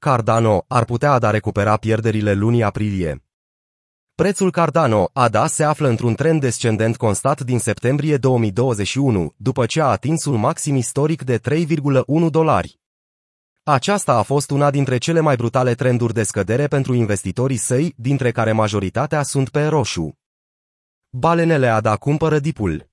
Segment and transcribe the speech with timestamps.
[0.00, 3.24] Cardano ar putea ADA recupera pierderile lunii aprilie.
[4.14, 9.84] Prețul Cardano ADA se află într-un trend descendent constat din septembrie 2021, după ce a
[9.84, 12.80] atins un maxim istoric de 3,1 dolari.
[13.62, 18.30] Aceasta a fost una dintre cele mai brutale trenduri de scădere pentru investitorii săi, dintre
[18.30, 20.18] care majoritatea sunt pe roșu.
[21.10, 22.90] Balenele ADA cumpără dipul.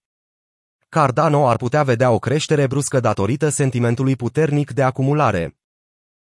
[0.89, 5.56] Cardano ar putea vedea o creștere bruscă datorită sentimentului puternic de acumulare.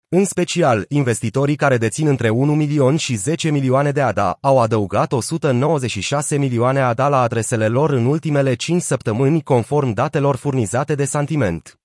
[0.09, 5.13] În special, investitorii care dețin între 1 milion și 10 milioane de ADA au adăugat
[5.13, 11.79] 196 milioane ADA la adresele lor în ultimele 5 săptămâni conform datelor furnizate de Sentiment.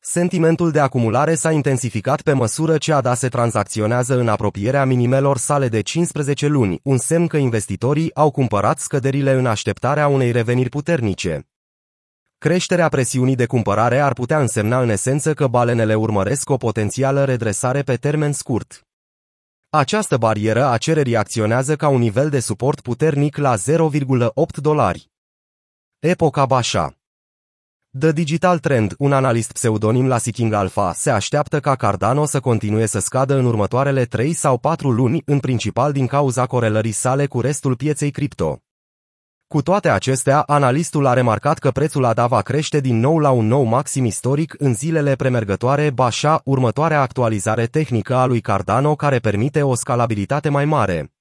[0.00, 5.68] Sentimentul de acumulare s-a intensificat pe măsură ce ADA se tranzacționează în apropierea minimelor sale
[5.68, 11.46] de 15 luni, un semn că investitorii au cumpărat scăderile în așteptarea unei reveniri puternice.
[12.44, 17.82] Creșterea presiunii de cumpărare ar putea însemna în esență că balenele urmăresc o potențială redresare
[17.82, 18.86] pe termen scurt.
[19.68, 25.10] Această barieră a cererii acționează ca un nivel de suport puternic la 0,8 dolari.
[25.98, 26.96] Epoca Bașa
[27.98, 32.86] The Digital Trend, un analist pseudonim la Seeking Alpha, se așteaptă ca Cardano să continue
[32.86, 37.40] să scadă în următoarele 3 sau 4 luni, în principal din cauza corelării sale cu
[37.40, 38.58] restul pieței cripto.
[39.48, 43.46] Cu toate acestea, analistul a remarcat că prețul ADA va crește din nou la un
[43.46, 49.62] nou maxim istoric în zilele premergătoare, bașa următoarea actualizare tehnică a lui Cardano care permite
[49.62, 51.12] o scalabilitate mai mare.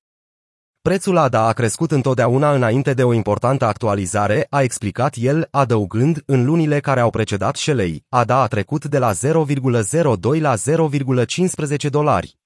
[0.81, 6.45] Prețul ADA a crescut întotdeauna înainte de o importantă actualizare, a explicat el, adăugând, în
[6.45, 12.37] lunile care au precedat șelei, ADA a trecut de la 0,02 la 0,15 dolari.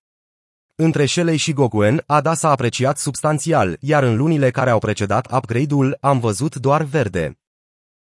[0.80, 5.98] Între Shelley și Goguen, ADA s-a apreciat substanțial, iar în lunile care au precedat upgrade-ul,
[6.02, 7.40] am văzut doar verde.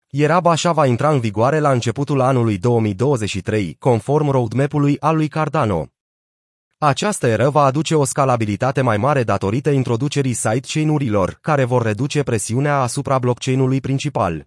[0.08, 5.86] Ierab așa va intra în vigoare la începutul anului 2023, conform roadmap-ului al lui Cardano.
[6.78, 12.80] Această eră va aduce o scalabilitate mai mare datorită introducerii sidechain-urilor, care vor reduce presiunea
[12.80, 14.46] asupra blockchain-ului principal.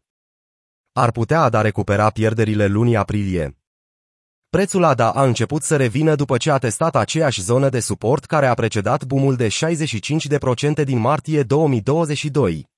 [0.94, 3.65] Ar putea ADA recupera pierderile lunii aprilie.
[4.56, 8.48] Prețul ADA a început să revină după ce a testat aceeași zonă de suport care
[8.48, 12.70] a precedat boomul de 65% din martie 2022.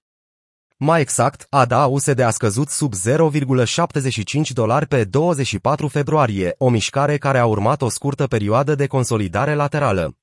[0.77, 7.37] Mai exact, ADA USD a scăzut sub 0,75 dolari pe 24 februarie, o mișcare care
[7.37, 10.17] a urmat o scurtă perioadă de consolidare laterală.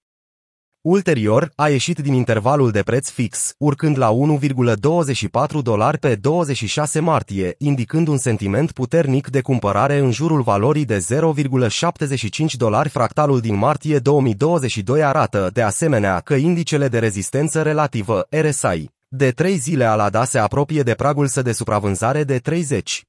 [0.86, 7.54] Ulterior, a ieșit din intervalul de preț fix, urcând la 1,24 dolari pe 26 martie,
[7.58, 12.88] indicând un sentiment puternic de cumpărare în jurul valorii de 0,75 dolari.
[12.88, 19.56] Fractalul din martie 2022 arată, de asemenea, că indicele de rezistență relativă, RSI, de 3
[19.56, 23.04] zile al ADA se apropie de pragul să de supravânzare de 30.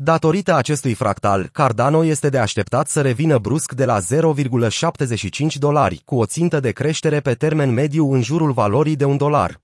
[0.00, 6.16] Datorită acestui fractal, Cardano este de așteptat să revină brusc de la 0,75 dolari, cu
[6.16, 9.60] o țintă de creștere pe termen mediu în jurul valorii de un dolar.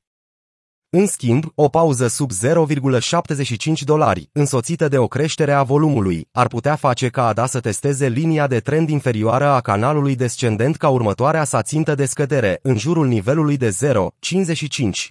[0.90, 6.74] În schimb, o pauză sub 0,75 dolari, însoțită de o creștere a volumului, ar putea
[6.74, 11.62] face ca ADA să testeze linia de trend inferioară a canalului descendent ca următoarea sa
[11.62, 15.08] țintă de scădere, în jurul nivelului de 0,55.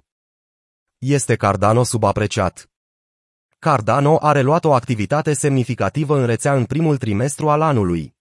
[0.97, 2.67] Este Cardano subapreciat.
[3.63, 8.15] Cardano a reluat o activitate semnificativă în rețea în primul trimestru al anului.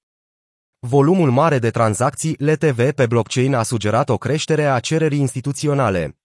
[0.79, 6.19] Volumul mare de tranzacții LTV pe blockchain a sugerat o creștere a cererii instituționale.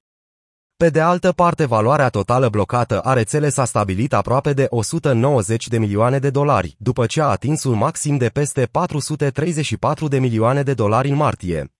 [0.75, 5.77] Pe de altă parte, valoarea totală blocată a rețele s-a stabilit aproape de 190 de
[5.77, 10.73] milioane de dolari, după ce a atins un maxim de peste 434 de milioane de
[10.73, 11.76] dolari în martie.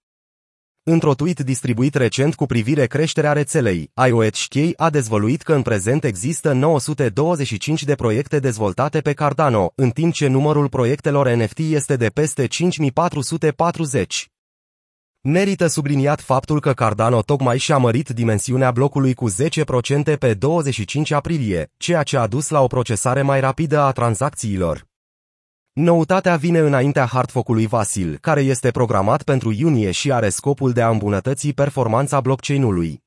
[0.89, 6.51] Într-o tweet distribuit recent cu privire creșterea rețelei, IOHK a dezvăluit că în prezent există
[6.51, 12.45] 925 de proiecte dezvoltate pe Cardano, în timp ce numărul proiectelor NFT este de peste
[12.45, 14.29] 5440.
[15.21, 19.33] Merită subliniat faptul că Cardano tocmai și-a mărit dimensiunea blocului cu 10%
[20.19, 24.87] pe 25 aprilie, ceea ce a dus la o procesare mai rapidă a tranzacțiilor.
[25.79, 30.89] Noutatea vine înaintea hardfocului Vasil, care este programat pentru iunie și are scopul de a
[30.89, 33.03] îmbunătăți performanța blockchain-ului.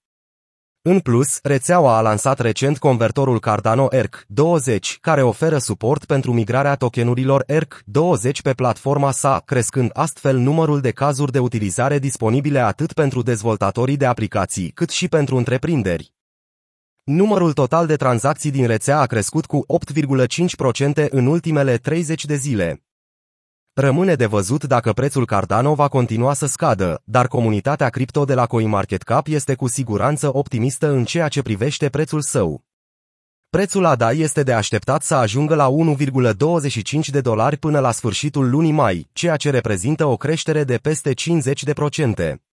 [0.82, 7.44] În plus, rețeaua a lansat recent convertorul Cardano ERC20, care oferă suport pentru migrarea tokenurilor
[7.44, 13.96] ERC20 pe platforma sa, crescând astfel numărul de cazuri de utilizare disponibile atât pentru dezvoltatorii
[13.96, 16.12] de aplicații, cât și pentru întreprinderi.
[17.10, 19.66] Numărul total de tranzacții din rețea a crescut cu
[21.04, 22.82] 8,5% în ultimele 30 de zile.
[23.72, 28.46] Rămâne de văzut dacă prețul Cardano va continua să scadă, dar comunitatea cripto de la
[28.46, 32.64] CoinMarketCap este cu siguranță optimistă în ceea ce privește prețul său.
[33.48, 38.72] Prețul ADA este de așteptat să ajungă la 1,25 de dolari până la sfârșitul lunii
[38.72, 42.50] mai, ceea ce reprezintă o creștere de peste 50%.